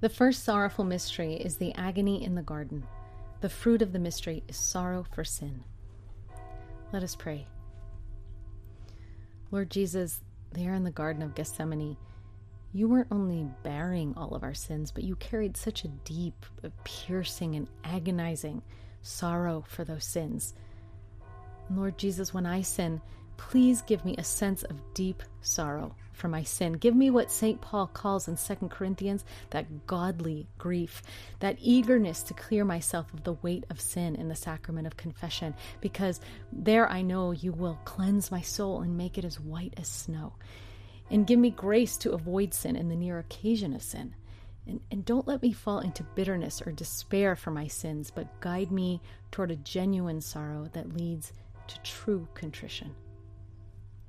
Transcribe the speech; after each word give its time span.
The 0.00 0.08
first 0.08 0.44
sorrowful 0.44 0.84
mystery 0.84 1.34
is 1.34 1.56
the 1.56 1.74
agony 1.74 2.22
in 2.22 2.36
the 2.36 2.42
garden. 2.42 2.84
The 3.40 3.48
fruit 3.48 3.82
of 3.82 3.92
the 3.92 3.98
mystery 3.98 4.44
is 4.46 4.56
sorrow 4.56 5.04
for 5.12 5.24
sin. 5.24 5.64
Let 6.92 7.02
us 7.02 7.16
pray. 7.16 7.46
Lord 9.50 9.70
Jesus, 9.70 10.20
there 10.52 10.74
in 10.74 10.84
the 10.84 10.90
Garden 10.90 11.22
of 11.22 11.34
Gethsemane, 11.34 11.96
you 12.72 12.88
weren't 12.88 13.08
only 13.10 13.48
bearing 13.64 14.14
all 14.16 14.34
of 14.34 14.44
our 14.44 14.54
sins, 14.54 14.92
but 14.92 15.02
you 15.02 15.16
carried 15.16 15.56
such 15.56 15.84
a 15.84 15.88
deep, 15.88 16.46
piercing, 16.84 17.56
and 17.56 17.66
agonizing 17.82 18.62
sorrow 19.02 19.64
for 19.66 19.84
those 19.84 20.04
sins. 20.04 20.54
Lord 21.70 21.98
Jesus, 21.98 22.32
when 22.32 22.46
I 22.46 22.62
sin, 22.62 23.00
please 23.38 23.80
give 23.82 24.04
me 24.04 24.14
a 24.18 24.24
sense 24.24 24.62
of 24.64 24.92
deep 24.92 25.22
sorrow 25.40 25.94
for 26.12 26.28
my 26.28 26.42
sin. 26.42 26.74
Give 26.74 26.94
me 26.94 27.08
what 27.08 27.30
St. 27.30 27.60
Paul 27.60 27.86
calls 27.86 28.28
in 28.28 28.36
2 28.36 28.68
Corinthians 28.68 29.24
that 29.50 29.86
godly 29.86 30.48
grief, 30.58 31.02
that 31.38 31.56
eagerness 31.60 32.22
to 32.24 32.34
clear 32.34 32.64
myself 32.64 33.14
of 33.14 33.24
the 33.24 33.34
weight 33.34 33.64
of 33.70 33.80
sin 33.80 34.16
in 34.16 34.28
the 34.28 34.36
sacrament 34.36 34.86
of 34.86 34.98
confession, 34.98 35.54
because 35.80 36.20
there 36.52 36.90
I 36.90 37.00
know 37.00 37.30
you 37.30 37.52
will 37.52 37.78
cleanse 37.84 38.30
my 38.30 38.42
soul 38.42 38.82
and 38.82 38.98
make 38.98 39.16
it 39.16 39.24
as 39.24 39.40
white 39.40 39.74
as 39.78 39.88
snow. 39.88 40.34
And 41.10 41.26
give 41.26 41.38
me 41.38 41.50
grace 41.50 41.96
to 41.98 42.12
avoid 42.12 42.52
sin 42.52 42.76
in 42.76 42.88
the 42.88 42.96
near 42.96 43.18
occasion 43.18 43.72
of 43.72 43.82
sin. 43.82 44.14
And, 44.66 44.80
and 44.90 45.04
don't 45.04 45.26
let 45.26 45.40
me 45.40 45.52
fall 45.52 45.78
into 45.78 46.02
bitterness 46.02 46.60
or 46.66 46.72
despair 46.72 47.34
for 47.36 47.50
my 47.50 47.68
sins, 47.68 48.10
but 48.14 48.40
guide 48.40 48.70
me 48.70 49.00
toward 49.30 49.50
a 49.50 49.56
genuine 49.56 50.20
sorrow 50.20 50.68
that 50.74 50.94
leads 50.94 51.32
to 51.68 51.80
true 51.82 52.28
contrition. 52.34 52.94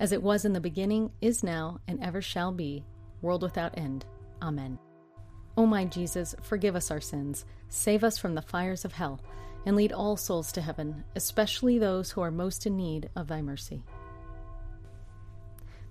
as 0.00 0.12
it 0.12 0.22
was 0.22 0.44
in 0.44 0.52
the 0.52 0.60
beginning, 0.60 1.10
is 1.20 1.42
now, 1.42 1.80
and 1.86 2.00
ever 2.02 2.20
shall 2.20 2.52
be, 2.52 2.84
world 3.22 3.42
without 3.42 3.76
end. 3.78 4.04
Amen. 4.42 4.78
O 5.56 5.66
my 5.66 5.84
Jesus, 5.84 6.34
forgive 6.42 6.74
us 6.74 6.90
our 6.90 7.00
sins, 7.00 7.44
save 7.68 8.02
us 8.02 8.18
from 8.18 8.34
the 8.34 8.42
fires 8.42 8.84
of 8.84 8.92
hell, 8.92 9.20
and 9.66 9.76
lead 9.76 9.92
all 9.92 10.16
souls 10.16 10.52
to 10.52 10.60
heaven, 10.60 11.04
especially 11.14 11.78
those 11.78 12.10
who 12.10 12.20
are 12.20 12.30
most 12.30 12.66
in 12.66 12.76
need 12.76 13.08
of 13.16 13.28
thy 13.28 13.40
mercy. 13.40 13.82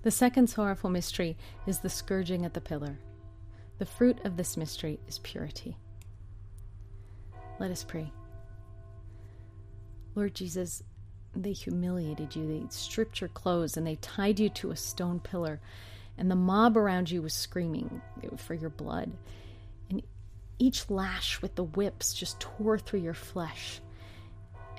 The 0.02 0.10
second 0.10 0.48
sorrowful 0.48 0.90
mystery 0.90 1.36
is 1.66 1.78
the 1.78 1.88
scourging 1.88 2.44
at 2.44 2.52
the 2.52 2.60
pillar. 2.60 2.98
The 3.78 3.86
fruit 3.86 4.18
of 4.24 4.36
this 4.36 4.56
mystery 4.56 5.00
is 5.08 5.18
purity. 5.20 5.78
Let 7.58 7.70
us 7.70 7.84
pray. 7.84 8.12
Lord 10.14 10.34
Jesus, 10.34 10.82
they 11.36 11.52
humiliated 11.52 12.34
you, 12.36 12.46
they 12.46 12.66
stripped 12.70 13.20
your 13.20 13.28
clothes, 13.28 13.76
and 13.76 13.86
they 13.86 13.96
tied 13.96 14.38
you 14.38 14.48
to 14.50 14.70
a 14.70 14.76
stone 14.76 15.20
pillar, 15.20 15.60
and 16.16 16.30
the 16.30 16.36
mob 16.36 16.76
around 16.76 17.10
you 17.10 17.22
was 17.22 17.34
screaming 17.34 18.00
for 18.36 18.54
your 18.54 18.70
blood. 18.70 19.12
And 19.90 20.02
each 20.58 20.88
lash 20.88 21.42
with 21.42 21.54
the 21.56 21.64
whips 21.64 22.14
just 22.14 22.40
tore 22.40 22.78
through 22.78 23.00
your 23.00 23.14
flesh. 23.14 23.80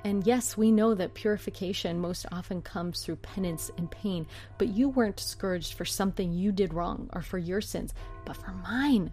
And 0.04 0.26
yes, 0.26 0.56
we 0.56 0.70
know 0.70 0.94
that 0.94 1.14
purification 1.14 1.98
most 1.98 2.26
often 2.30 2.62
comes 2.62 3.02
through 3.02 3.16
penance 3.16 3.70
and 3.76 3.90
pain, 3.90 4.26
but 4.56 4.68
you 4.68 4.88
weren't 4.88 5.18
scourged 5.18 5.74
for 5.74 5.84
something 5.84 6.32
you 6.32 6.52
did 6.52 6.72
wrong 6.72 7.10
or 7.12 7.22
for 7.22 7.38
your 7.38 7.60
sins, 7.60 7.92
but 8.24 8.36
for 8.36 8.52
mine. 8.52 9.10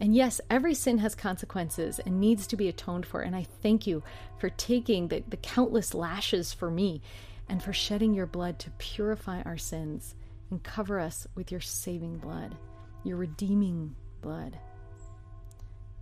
And 0.00 0.14
yes, 0.14 0.40
every 0.50 0.74
sin 0.74 0.98
has 0.98 1.14
consequences 1.14 2.00
and 2.00 2.20
needs 2.20 2.46
to 2.48 2.56
be 2.56 2.68
atoned 2.68 3.06
for. 3.06 3.20
And 3.20 3.36
I 3.36 3.46
thank 3.62 3.86
you 3.86 4.02
for 4.38 4.50
taking 4.50 5.08
the, 5.08 5.22
the 5.28 5.36
countless 5.36 5.94
lashes 5.94 6.52
for 6.52 6.70
me 6.70 7.02
and 7.48 7.62
for 7.62 7.72
shedding 7.72 8.14
your 8.14 8.26
blood 8.26 8.58
to 8.60 8.70
purify 8.78 9.42
our 9.42 9.58
sins 9.58 10.14
and 10.50 10.62
cover 10.62 10.98
us 10.98 11.26
with 11.34 11.52
your 11.52 11.60
saving 11.60 12.18
blood, 12.18 12.56
your 13.04 13.16
redeeming 13.16 13.94
blood. 14.20 14.58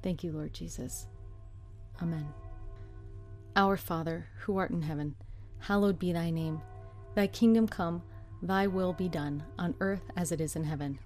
Thank 0.03 0.25
you, 0.25 0.33
Lord 0.33 0.55
Jesus. 0.55 1.07
Amen. 2.01 2.27
Our 3.57 3.77
Father, 3.77 4.27
who 4.39 4.57
art 4.57 4.71
in 4.71 4.83
heaven, 4.83 5.15
hallowed 5.59 5.99
be 5.99 6.13
thy 6.13 6.31
name. 6.31 6.63
Thy 7.15 7.27
kingdom 7.27 7.69
come, 7.69 8.03
thy 8.43 8.67
will 8.67 8.93
be 8.93 9.09
done, 9.09 9.43
on 9.59 9.75
earth 9.81 10.11
as 10.17 10.33
it 10.33 10.41
is 10.41 10.57
in 10.57 10.65
heaven. 10.65 10.99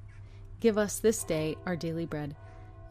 Give 0.60 0.78
us 0.78 0.98
this 0.98 1.24
day 1.24 1.56
our 1.66 1.76
daily 1.76 2.06
bread, 2.06 2.36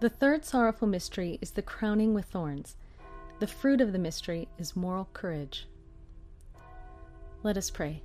The 0.00 0.08
third 0.08 0.44
sorrowful 0.44 0.86
mystery 0.86 1.38
is 1.40 1.50
the 1.50 1.62
crowning 1.62 2.14
with 2.14 2.26
thorns. 2.26 2.76
The 3.40 3.48
fruit 3.48 3.80
of 3.80 3.92
the 3.92 3.98
mystery 3.98 4.48
is 4.56 4.76
moral 4.76 5.08
courage. 5.12 5.66
Let 7.42 7.56
us 7.56 7.68
pray. 7.68 8.02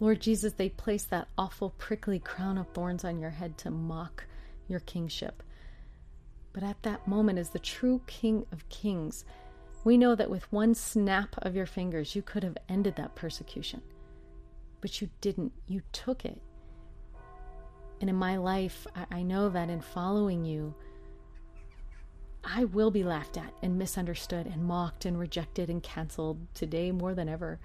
Lord 0.00 0.20
Jesus, 0.20 0.54
they 0.54 0.70
placed 0.70 1.10
that 1.10 1.28
awful 1.38 1.70
prickly 1.78 2.18
crown 2.18 2.58
of 2.58 2.66
thorns 2.68 3.04
on 3.04 3.20
your 3.20 3.30
head 3.30 3.56
to 3.58 3.70
mock 3.70 4.24
your 4.66 4.80
kingship. 4.80 5.42
But 6.52 6.64
at 6.64 6.82
that 6.82 7.06
moment, 7.06 7.38
as 7.38 7.50
the 7.50 7.58
true 7.60 8.02
King 8.08 8.44
of 8.50 8.68
Kings, 8.68 9.24
we 9.84 9.96
know 9.96 10.16
that 10.16 10.30
with 10.30 10.50
one 10.52 10.74
snap 10.74 11.36
of 11.38 11.54
your 11.54 11.66
fingers, 11.66 12.16
you 12.16 12.22
could 12.22 12.42
have 12.42 12.58
ended 12.68 12.96
that 12.96 13.14
persecution. 13.14 13.82
But 14.80 15.00
you 15.00 15.10
didn't. 15.20 15.52
You 15.68 15.82
took 15.92 16.24
it. 16.24 16.40
And 18.00 18.10
in 18.10 18.16
my 18.16 18.36
life, 18.36 18.86
I, 18.94 19.18
I 19.18 19.22
know 19.22 19.48
that 19.48 19.70
in 19.70 19.80
following 19.80 20.44
you, 20.44 20.74
I 22.44 22.64
will 22.64 22.90
be 22.90 23.02
laughed 23.02 23.36
at 23.36 23.52
and 23.62 23.76
misunderstood 23.76 24.46
and 24.46 24.64
mocked 24.64 25.04
and 25.04 25.18
rejected 25.18 25.68
and 25.68 25.82
canceled 25.82 26.38
today 26.54 26.92
more 26.92 27.14
than 27.14 27.28
ever. 27.28 27.58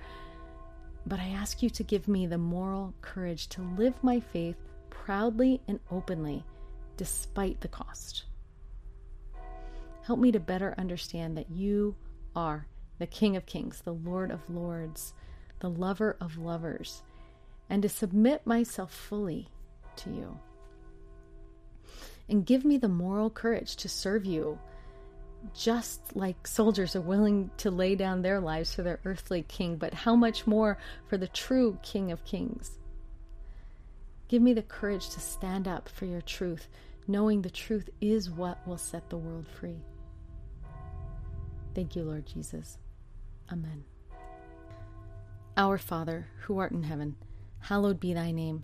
But 1.06 1.20
I 1.20 1.30
ask 1.30 1.62
you 1.62 1.70
to 1.72 1.84
give 1.84 2.08
me 2.08 2.26
the 2.26 2.38
moral 2.38 2.94
courage 3.02 3.48
to 3.50 3.62
live 3.62 3.94
my 4.04 4.20
faith 4.20 4.56
proudly 4.90 5.62
and 5.68 5.80
openly, 5.92 6.44
despite 6.98 7.62
the 7.62 7.68
cost. 7.68 8.24
Help 10.04 10.20
me 10.20 10.32
to 10.32 10.40
better 10.40 10.74
understand 10.78 11.38
that 11.38 11.52
you 11.52 11.96
are 12.36 12.66
the 12.98 13.08
King 13.08 13.36
of 13.36 13.46
Kings, 13.46 13.82
the 13.82 13.94
Lord 13.94 14.32
of 14.32 14.50
Lords, 14.50 15.14
the 15.60 15.70
lover 15.70 16.18
of 16.20 16.38
lovers, 16.38 17.04
and 17.70 17.84
to 17.84 17.90
submit 17.90 18.46
myself 18.46 18.92
fully 18.92 19.50
to 19.98 20.10
you. 20.10 20.40
And 22.30 22.46
give 22.46 22.64
me 22.64 22.78
the 22.78 22.88
moral 22.88 23.30
courage 23.30 23.76
to 23.78 23.90
serve 23.90 24.26
you, 24.26 24.58
just 25.54 26.16
like 26.16 26.48
soldiers 26.48 26.96
are 26.96 27.02
willing 27.02 27.52
to 27.58 27.72
lay 27.72 27.96
down 27.96 28.22
their 28.22 28.40
lives 28.40 28.74
for 28.74 28.84
their 28.84 29.00
earthly 29.06 29.44
king, 29.44 29.76
but 29.76 29.94
how 29.94 30.16
much 30.16 30.48
more 30.48 30.78
for 31.08 31.18
the 31.18 31.28
true 31.28 31.78
King 31.82 32.12
of 32.12 32.24
Kings? 32.24 32.78
Give 34.28 34.42
me 34.42 34.54
the 34.54 34.62
courage 34.62 35.10
to 35.10 35.20
stand 35.20 35.68
up 35.68 35.90
for 35.90 36.06
your 36.06 36.22
truth, 36.22 36.70
knowing 37.08 37.42
the 37.42 37.50
truth 37.50 37.90
is 38.00 38.30
what 38.30 38.66
will 38.66 38.78
set 38.78 39.10
the 39.10 39.18
world 39.18 39.48
free. 39.48 39.82
Thank 41.76 41.96
you, 41.96 42.04
Lord 42.04 42.26
Jesus. 42.26 42.78
Amen. 43.52 43.84
Our 45.58 45.78
Father, 45.78 46.28
who 46.42 46.60
art 46.60 46.72
in 46.72 46.84
heaven, 46.84 47.16
hallowed 47.60 48.00
be 48.00 48.14
thy 48.14 48.32
name. 48.32 48.64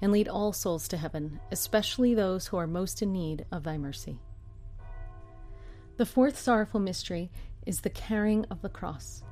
and 0.00 0.12
lead 0.12 0.28
all 0.28 0.52
souls 0.52 0.88
to 0.88 0.96
heaven, 0.96 1.40
especially 1.50 2.14
those 2.14 2.46
who 2.46 2.56
are 2.56 2.66
most 2.66 3.02
in 3.02 3.12
need 3.12 3.46
of 3.50 3.62
thy 3.62 3.78
mercy. 3.78 4.18
The 5.96 6.06
fourth 6.06 6.38
sorrowful 6.38 6.80
mystery 6.80 7.30
is 7.64 7.80
the 7.80 7.90
carrying 7.90 8.44
of 8.50 8.60
the 8.62 8.68
cross. 8.68 9.22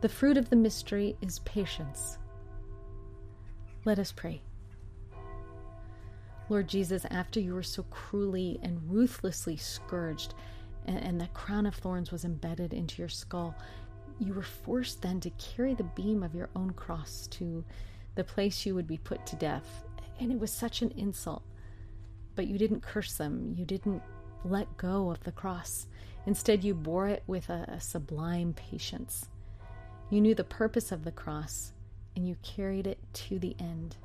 The 0.00 0.08
fruit 0.08 0.38
of 0.38 0.48
the 0.48 0.56
mystery 0.56 1.16
is 1.20 1.40
patience. 1.40 2.18
Let 3.84 3.98
us 3.98 4.12
pray. 4.12 4.42
Lord 6.48 6.68
Jesus, 6.68 7.04
after 7.10 7.38
you 7.38 7.54
were 7.54 7.62
so 7.62 7.84
cruelly 7.84 8.58
and 8.62 8.80
ruthlessly 8.90 9.56
scourged, 9.56 10.34
and, 10.86 10.98
and 10.98 11.20
that 11.20 11.34
crown 11.34 11.66
of 11.66 11.74
thorns 11.74 12.10
was 12.10 12.24
embedded 12.24 12.72
into 12.72 13.00
your 13.00 13.08
skull, 13.08 13.54
you 14.18 14.34
were 14.34 14.42
forced 14.42 15.02
then 15.02 15.20
to 15.20 15.30
carry 15.30 15.74
the 15.74 15.84
beam 15.84 16.22
of 16.22 16.34
your 16.34 16.50
own 16.56 16.70
cross 16.72 17.26
to 17.28 17.64
the 18.16 18.24
place 18.24 18.66
you 18.66 18.74
would 18.74 18.86
be 18.86 18.98
put 18.98 19.24
to 19.26 19.36
death 19.36 19.84
and 20.20 20.30
it 20.30 20.38
was 20.38 20.52
such 20.52 20.82
an 20.82 20.92
insult. 20.96 21.42
But 22.36 22.46
you 22.46 22.58
didn't 22.58 22.82
curse 22.82 23.14
them, 23.14 23.54
you 23.56 23.64
didn't 23.64 24.02
let 24.44 24.76
go 24.76 25.10
of 25.10 25.24
the 25.24 25.32
cross. 25.32 25.86
Instead, 26.26 26.62
you 26.62 26.74
bore 26.74 27.08
it 27.08 27.22
with 27.26 27.48
a, 27.48 27.64
a 27.68 27.80
sublime 27.80 28.52
patience. 28.52 29.28
You 30.10 30.20
knew 30.20 30.34
the 30.34 30.44
purpose 30.44 30.92
of 30.92 31.04
the 31.04 31.12
cross 31.12 31.72
and 32.14 32.28
you 32.28 32.36
carried 32.42 32.86
it 32.86 32.98
to 33.12 33.38
the 33.38 33.56
end. 33.58 33.96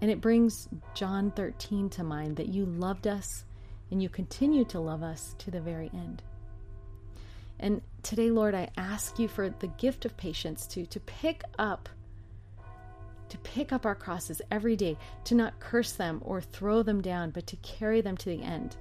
And 0.00 0.10
it 0.10 0.20
brings 0.20 0.68
John 0.94 1.30
13 1.32 1.90
to 1.90 2.04
mind 2.04 2.36
that 2.36 2.48
you 2.48 2.64
loved 2.64 3.06
us 3.06 3.44
and 3.90 4.02
you 4.02 4.08
continue 4.08 4.64
to 4.66 4.80
love 4.80 5.02
us 5.02 5.34
to 5.38 5.50
the 5.50 5.60
very 5.60 5.90
end. 5.92 6.22
And 7.58 7.82
today, 8.02 8.30
Lord, 8.30 8.54
I 8.54 8.70
ask 8.76 9.18
you 9.18 9.28
for 9.28 9.50
the 9.50 9.66
gift 9.66 10.04
of 10.04 10.16
patience 10.16 10.66
to, 10.68 10.86
to 10.86 11.00
pick 11.00 11.42
up 11.58 11.88
to 13.30 13.38
pick 13.38 13.72
up 13.72 13.86
our 13.86 13.94
crosses 13.94 14.42
every 14.50 14.76
day, 14.76 14.96
to 15.24 15.34
not 15.34 15.58
curse 15.60 15.92
them 15.92 16.20
or 16.24 16.40
throw 16.40 16.82
them 16.82 17.00
down, 17.00 17.30
but 17.30 17.46
to 17.46 17.56
carry 17.56 18.00
them 18.00 18.16
to 18.18 18.28
the 18.28 18.42
end, 18.42 18.76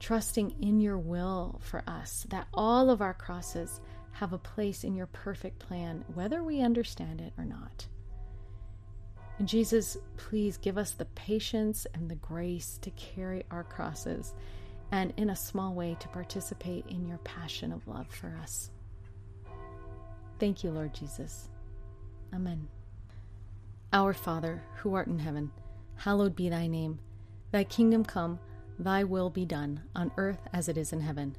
trusting 0.00 0.54
in 0.60 0.80
your 0.80 0.98
will 0.98 1.60
for 1.62 1.82
us, 1.86 2.26
that 2.30 2.48
all 2.52 2.90
of 2.90 3.00
our 3.00 3.14
crosses 3.14 3.80
have 4.12 4.32
a 4.32 4.38
place 4.38 4.82
in 4.82 4.94
your 4.94 5.06
perfect 5.06 5.58
plan, 5.58 6.04
whether 6.14 6.42
we 6.42 6.60
understand 6.60 7.20
it 7.20 7.32
or 7.38 7.44
not. 7.44 7.86
And 9.38 9.48
Jesus, 9.48 9.96
please 10.16 10.58
give 10.58 10.76
us 10.76 10.90
the 10.90 11.06
patience 11.06 11.86
and 11.94 12.10
the 12.10 12.16
grace 12.16 12.78
to 12.82 12.90
carry 12.90 13.44
our 13.50 13.64
crosses 13.64 14.34
and, 14.92 15.14
in 15.16 15.30
a 15.30 15.36
small 15.36 15.72
way, 15.72 15.96
to 16.00 16.08
participate 16.08 16.84
in 16.88 17.06
your 17.06 17.18
passion 17.18 17.72
of 17.72 17.86
love 17.88 18.08
for 18.08 18.36
us. 18.42 18.70
Thank 20.38 20.64
you, 20.64 20.70
Lord 20.70 20.94
Jesus. 20.94 21.48
Amen. 22.34 22.68
Our 23.92 24.12
Father, 24.12 24.62
who 24.76 24.94
art 24.94 25.08
in 25.08 25.18
heaven, 25.18 25.50
hallowed 25.96 26.36
be 26.36 26.48
thy 26.48 26.66
name. 26.66 26.98
Thy 27.50 27.64
kingdom 27.64 28.04
come, 28.04 28.38
thy 28.78 29.04
will 29.04 29.30
be 29.30 29.44
done, 29.44 29.82
on 29.94 30.12
earth 30.16 30.40
as 30.52 30.68
it 30.68 30.78
is 30.78 30.92
in 30.92 31.00
heaven. 31.00 31.36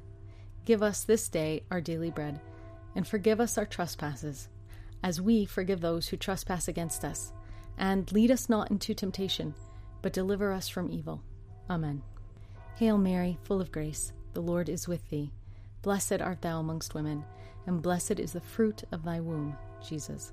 Give 0.64 0.82
us 0.82 1.04
this 1.04 1.28
day 1.28 1.62
our 1.70 1.80
daily 1.80 2.10
bread, 2.10 2.40
and 2.94 3.06
forgive 3.06 3.40
us 3.40 3.56
our 3.56 3.66
trespasses, 3.66 4.48
as 5.02 5.20
we 5.20 5.44
forgive 5.44 5.80
those 5.80 6.08
who 6.08 6.16
trespass 6.16 6.68
against 6.68 7.04
us 7.04 7.32
and 7.78 8.10
lead 8.12 8.30
us 8.30 8.48
not 8.48 8.70
into 8.70 8.94
temptation, 8.94 9.54
but 10.02 10.12
deliver 10.12 10.52
us 10.52 10.68
from 10.68 10.90
evil. 10.90 11.22
Amen. 11.70 12.02
Hail 12.76 12.98
Mary, 12.98 13.38
full 13.44 13.60
of 13.60 13.72
grace, 13.72 14.12
the 14.34 14.40
Lord 14.40 14.68
is 14.68 14.88
with 14.88 15.08
thee. 15.08 15.32
Blessed 15.82 16.20
art 16.20 16.42
thou 16.42 16.60
amongst 16.60 16.94
women, 16.94 17.24
and 17.66 17.82
blessed 17.82 18.18
is 18.20 18.32
the 18.32 18.40
fruit 18.40 18.84
of 18.92 19.04
thy 19.04 19.20
womb, 19.20 19.56
Jesus. 19.86 20.32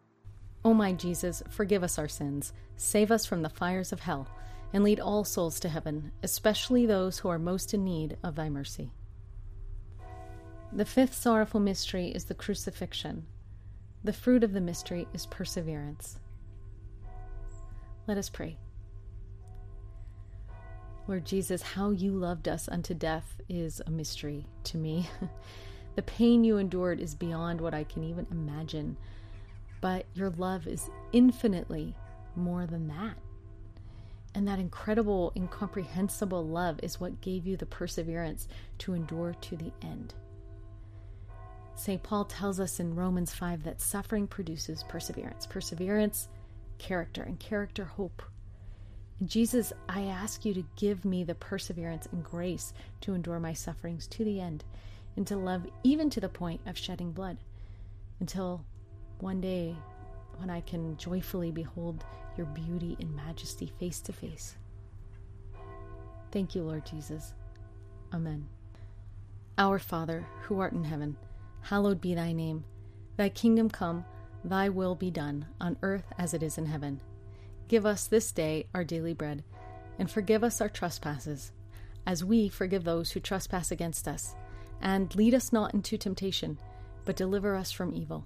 O 0.63 0.73
my 0.73 0.93
Jesus, 0.93 1.41
forgive 1.49 1.83
us 1.83 1.97
our 1.97 2.07
sins, 2.07 2.53
save 2.77 3.11
us 3.11 3.25
from 3.25 3.41
the 3.41 3.49
fires 3.49 3.91
of 3.91 4.01
hell, 4.01 4.27
and 4.73 4.83
lead 4.83 4.99
all 4.99 5.23
souls 5.23 5.59
to 5.59 5.69
heaven, 5.69 6.11
especially 6.23 6.85
those 6.85 7.19
who 7.19 7.29
are 7.29 7.39
most 7.39 7.73
in 7.73 7.83
need 7.83 8.17
of 8.23 8.35
thy 8.35 8.49
mercy. 8.49 8.91
The 10.71 10.85
fifth 10.85 11.15
sorrowful 11.15 11.59
mystery 11.59 12.07
is 12.09 12.25
the 12.25 12.35
crucifixion. 12.35 13.25
The 14.03 14.13
fruit 14.13 14.43
of 14.43 14.53
the 14.53 14.61
mystery 14.61 15.07
is 15.13 15.25
perseverance. 15.25 16.17
Let 18.07 18.17
us 18.17 18.29
pray. 18.29 18.57
Lord 21.07 21.25
Jesus, 21.25 21.61
how 21.61 21.89
you 21.89 22.11
loved 22.11 22.47
us 22.47 22.69
unto 22.69 22.93
death 22.93 23.41
is 23.49 23.81
a 23.85 23.91
mystery 23.91 24.45
to 24.65 24.77
me. 24.77 25.09
the 25.95 26.01
pain 26.03 26.43
you 26.43 26.57
endured 26.57 26.99
is 26.99 27.15
beyond 27.15 27.59
what 27.59 27.73
I 27.73 27.83
can 27.83 28.03
even 28.03 28.25
imagine, 28.31 28.95
but 29.81 30.05
your 30.13 30.29
love 30.29 30.67
is 30.67 30.89
infinitely 31.11 31.95
more 32.35 32.65
than 32.65 32.87
that. 32.87 33.15
And 34.33 34.47
that 34.47 34.59
incredible, 34.59 35.33
incomprehensible 35.35 36.45
love 36.45 36.79
is 36.81 36.99
what 36.99 37.19
gave 37.19 37.45
you 37.45 37.57
the 37.57 37.65
perseverance 37.65 38.47
to 38.79 38.93
endure 38.93 39.35
to 39.41 39.57
the 39.57 39.73
end. 39.81 40.13
St. 41.75 42.01
Paul 42.01 42.25
tells 42.25 42.59
us 42.59 42.79
in 42.79 42.95
Romans 42.95 43.33
5 43.33 43.63
that 43.63 43.81
suffering 43.81 44.27
produces 44.27 44.83
perseverance. 44.83 45.45
Perseverance 45.47 46.29
character 46.77 47.23
and 47.23 47.39
character 47.39 47.85
hope. 47.85 48.21
Jesus, 49.25 49.71
I 49.87 50.03
ask 50.03 50.45
you 50.45 50.53
to 50.53 50.65
give 50.77 51.05
me 51.05 51.23
the 51.23 51.35
perseverance 51.35 52.07
and 52.11 52.23
grace 52.23 52.73
to 53.01 53.13
endure 53.13 53.39
my 53.39 53.53
sufferings 53.53 54.07
to 54.07 54.23
the 54.23 54.39
end 54.39 54.63
and 55.15 55.27
to 55.27 55.37
love 55.37 55.67
even 55.83 56.09
to 56.11 56.19
the 56.19 56.29
point 56.29 56.61
of 56.65 56.77
shedding 56.77 57.11
blood 57.11 57.37
until 58.19 58.65
one 59.21 59.41
day 59.41 59.75
when 60.37 60.49
I 60.49 60.61
can 60.61 60.97
joyfully 60.97 61.51
behold 61.51 62.03
your 62.37 62.47
beauty 62.47 62.97
and 62.99 63.15
majesty 63.15 63.71
face 63.79 63.99
to 64.01 64.13
face. 64.13 64.55
Thank 66.31 66.55
you, 66.55 66.63
Lord 66.63 66.85
Jesus. 66.85 67.33
Amen. 68.13 68.47
Our 69.57 69.79
Father, 69.79 70.25
who 70.43 70.59
art 70.59 70.73
in 70.73 70.83
heaven, 70.83 71.17
hallowed 71.61 72.01
be 72.01 72.15
thy 72.15 72.31
name. 72.31 72.63
Thy 73.17 73.29
kingdom 73.29 73.69
come, 73.69 74.05
thy 74.43 74.69
will 74.69 74.95
be 74.95 75.11
done, 75.11 75.45
on 75.59 75.77
earth 75.81 76.05
as 76.17 76.33
it 76.33 76.41
is 76.41 76.57
in 76.57 76.65
heaven. 76.65 77.01
Give 77.67 77.85
us 77.85 78.07
this 78.07 78.31
day 78.31 78.65
our 78.73 78.83
daily 78.83 79.13
bread, 79.13 79.43
and 79.99 80.09
forgive 80.09 80.43
us 80.43 80.61
our 80.61 80.69
trespasses, 80.69 81.51
as 82.05 82.25
we 82.25 82.49
forgive 82.49 82.83
those 82.83 83.11
who 83.11 83.19
trespass 83.19 83.71
against 83.71 84.07
us. 84.07 84.35
And 84.81 85.13
lead 85.15 85.35
us 85.35 85.53
not 85.53 85.73
into 85.73 85.97
temptation, 85.97 86.57
but 87.05 87.15
deliver 87.15 87.55
us 87.55 87.71
from 87.71 87.93
evil. 87.93 88.25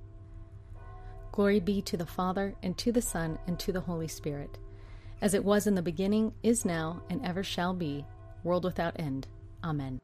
Glory 1.31 1.59
be 1.59 1.81
to 1.83 1.97
the 1.97 2.05
Father, 2.05 2.55
and 2.61 2.77
to 2.77 2.91
the 2.91 3.01
Son, 3.01 3.39
and 3.47 3.57
to 3.59 3.71
the 3.71 3.81
Holy 3.81 4.07
Spirit, 4.07 4.57
as 5.21 5.33
it 5.33 5.45
was 5.45 5.67
in 5.67 5.75
the 5.75 5.81
beginning, 5.81 6.33
is 6.43 6.65
now, 6.65 7.01
and 7.09 7.23
ever 7.25 7.43
shall 7.43 7.73
be, 7.73 8.05
world 8.43 8.63
without 8.63 8.99
end. 8.99 9.27
Amen. 9.63 10.01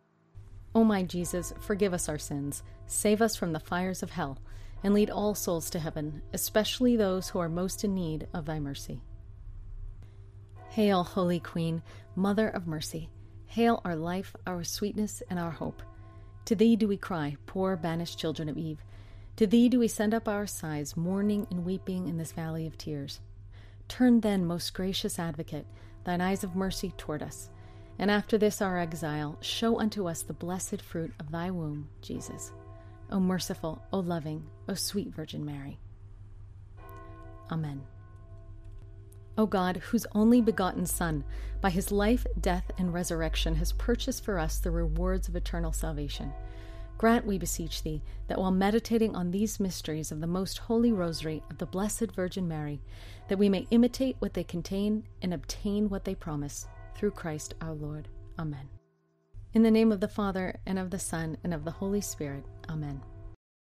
O 0.76 0.84
my 0.84 1.04
Jesus, 1.04 1.54
forgive 1.60 1.94
us 1.94 2.08
our 2.08 2.20
sins, 2.20 2.64
save 2.86 3.22
us 3.22 3.36
from 3.36 3.52
the 3.52 3.60
fires 3.60 4.04
of 4.04 4.12
hell 4.12 4.38
and 4.84 4.94
lead 4.94 5.10
all 5.10 5.36
souls 5.36 5.70
to 5.72 5.80
heaven, 5.80 6.22
especially 6.34 6.96
those 6.96 7.30
who 7.30 7.40
are 7.40 7.50
most 7.50 7.84
in 7.84 7.96
need 7.96 8.28
of 8.34 8.46
thy 8.46 8.60
mercy. 8.60 9.02
Hail, 10.70 11.04
Holy 11.04 11.40
Queen, 11.40 11.82
Mother 12.16 12.48
of 12.48 12.68
Mercy. 12.68 13.10
Hail 13.48 13.82
our 13.84 13.96
life, 13.96 14.36
our 14.46 14.64
sweetness, 14.64 15.24
and 15.30 15.40
our 15.40 15.52
hope. 15.52 15.82
To 16.46 16.56
thee 16.56 16.76
do 16.76 16.88
we 16.88 16.98
cry, 16.98 17.38
poor 17.46 17.76
banished 17.76 18.20
children 18.20 18.50
of 18.50 18.58
Eve. 18.58 18.84
To 19.38 19.46
thee 19.46 19.70
do 19.70 19.78
we 19.78 19.88
send 19.88 20.16
up 20.16 20.28
our 20.28 20.48
sighs, 20.48 20.98
mourning 20.98 21.46
and 21.52 21.64
weeping 21.64 22.08
in 22.08 22.18
this 22.18 22.32
valley 22.32 22.66
of 22.66 22.76
tears. 22.76 23.20
Turn 23.88 24.22
then, 24.22 24.46
most 24.46 24.74
gracious 24.74 25.20
advocate, 25.20 25.68
thine 26.06 26.22
eyes 26.22 26.44
of 26.44 26.56
mercy 26.56 26.92
toward 26.98 27.22
us, 27.22 27.50
and 28.00 28.10
after 28.10 28.40
this 28.40 28.64
our 28.64 28.80
exile, 28.80 29.38
show 29.40 29.80
unto 29.80 30.08
us 30.08 30.24
the 30.24 30.34
blessed 30.34 30.82
fruit 30.82 31.14
of 31.20 31.32
thy 31.32 31.52
womb, 31.52 31.88
Jesus. 32.02 32.52
O 33.12 33.20
merciful, 33.20 33.80
O 33.94 34.00
loving, 34.00 34.44
O 34.68 34.74
sweet 34.74 35.10
Virgin 35.10 35.46
Mary. 35.46 35.80
Amen. 37.52 37.84
O 39.38 39.46
God, 39.46 39.78
whose 39.78 40.08
only 40.14 40.42
begotten 40.42 40.88
Son, 40.88 41.24
by 41.62 41.70
his 41.70 41.92
life, 41.92 42.26
death, 42.42 42.72
and 42.80 42.92
resurrection, 42.92 43.54
has 43.56 43.72
purchased 43.74 44.26
for 44.26 44.40
us 44.40 44.58
the 44.58 44.72
rewards 44.72 45.28
of 45.28 45.36
eternal 45.36 45.72
salvation, 45.72 46.34
grant, 46.98 47.26
we 47.26 47.38
beseech 47.38 47.84
thee, 47.84 48.02
that 48.28 48.40
while 48.40 48.52
meditating 48.52 49.16
on 49.16 49.32
these 49.32 49.60
mysteries 49.60 50.12
of 50.12 50.20
the 50.20 50.28
most 50.28 50.58
holy 50.58 50.92
rosary 50.92 51.44
of 51.50 51.58
the 51.58 51.66
Blessed 51.66 52.12
Virgin 52.16 52.48
Mary, 52.48 52.82
that 53.28 53.38
we 53.38 53.50
may 53.50 53.68
imitate 53.72 54.16
what 54.20 54.34
they 54.34 54.44
contain 54.44 55.04
and 55.22 55.34
obtain 55.34 55.90
what 55.90 56.06
they 56.06 56.16
promise, 56.16 56.68
through 56.96 57.12
Christ 57.12 57.54
our 57.62 57.74
Lord. 57.74 58.08
Amen. 58.40 58.70
In 59.54 59.64
the 59.64 59.72
name 59.72 59.92
of 59.92 60.00
the 60.00 60.08
Father, 60.08 60.60
and 60.66 60.78
of 60.80 60.90
the 60.90 61.00
Son, 61.00 61.38
and 61.44 61.54
of 61.54 61.64
the 61.64 61.72
Holy 61.72 62.02
Spirit. 62.02 62.44
Amen. 62.70 63.02